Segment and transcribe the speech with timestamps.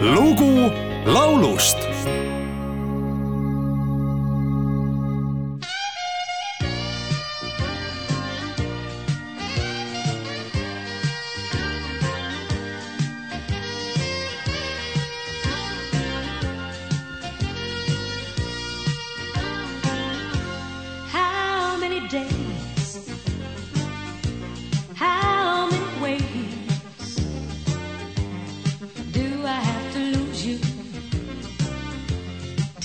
[0.00, 0.70] lugu
[1.06, 1.78] laulust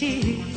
[0.03, 0.52] till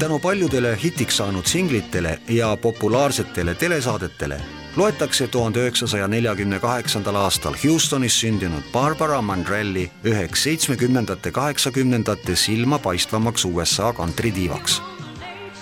[0.00, 4.40] tänu paljudele hitiks saanud singlitele ja populaarsetele telesaadetele
[4.76, 13.92] loetakse tuhande üheksasaja neljakümne kaheksandal aastal Houstonis sündinud Barbara Mandrelli üheks seitsmekümnendate, kaheksakümnendate silmapaistvamaks USA
[13.92, 14.82] kantridiivaks.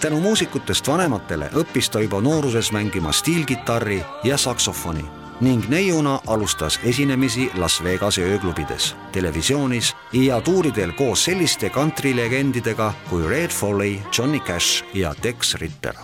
[0.01, 5.05] tänu muusikutest vanematele õppis ta juba nooruses mängima stiilkitarri ja saksofoni
[5.41, 13.51] ning neiuna alustas esinemisi Las Vegase ööklubides, televisioonis ja tuuridel koos selliste kantrilegendidega kui Red
[13.51, 15.95] Foley, Johnny Cash ja Tex Ritter.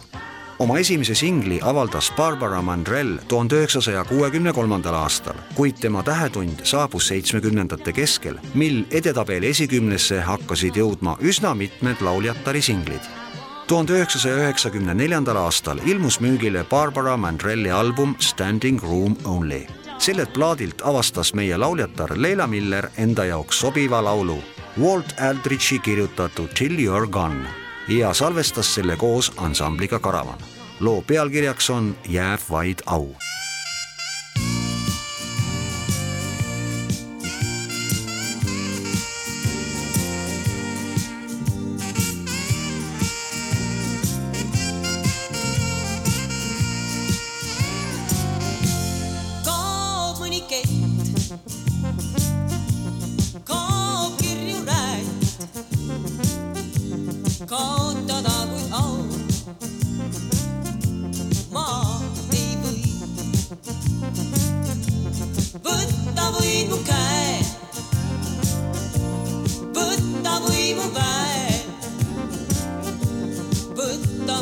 [0.58, 7.08] oma esimese singli avaldas Barbara Mandrell tuhande üheksasaja kuuekümne kolmandal aastal, kuid tema tähetund saabus
[7.08, 13.23] seitsmekümnendate keskel, mil edetabeli esikümnesse hakkasid jõudma üsna mitmed lauljatari singlid
[13.68, 19.66] tuhande üheksasaja üheksakümne neljandal aastal ilmus müügile Barbara Mandrelli album Standing Room Only.
[19.98, 24.38] sellelt plaadilt avastas meie lauljatar Leila Miller enda jaoks sobiva laulu
[24.80, 27.46] Walt Aldrichi kirjutatud Till you are gone
[27.88, 30.38] ja salvestas selle koos ansambliga Karavan.
[30.80, 33.08] loo pealkirjaks on Jääb vaid au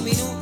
[0.03, 0.42] domínio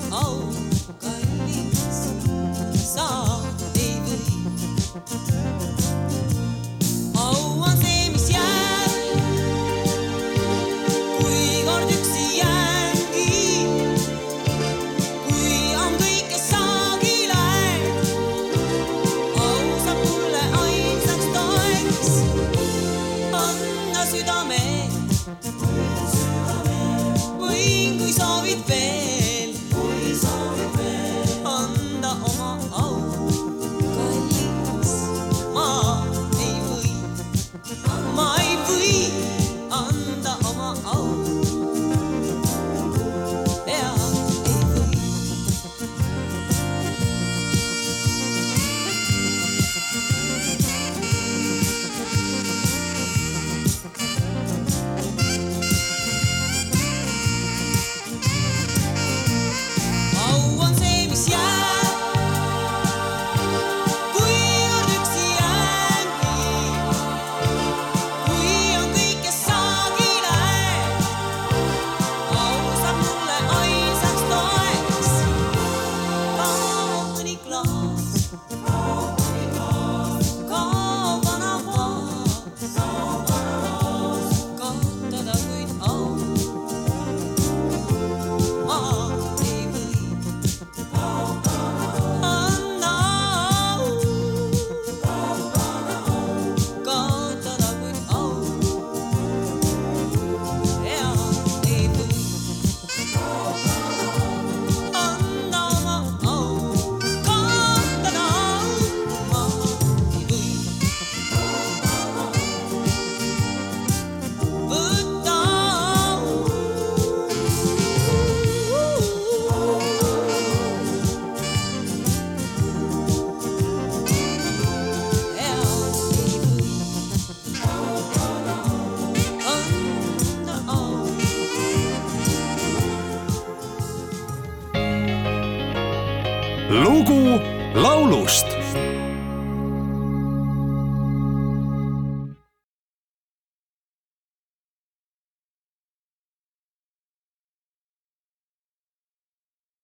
[136.70, 137.40] lugu
[137.74, 138.59] laulust.